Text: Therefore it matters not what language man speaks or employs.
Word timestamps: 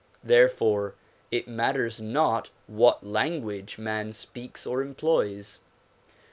Therefore 0.23 0.95
it 1.29 1.47
matters 1.47 2.01
not 2.01 2.49
what 2.65 3.05
language 3.05 3.77
man 3.77 4.13
speaks 4.13 4.65
or 4.65 4.81
employs. 4.81 5.59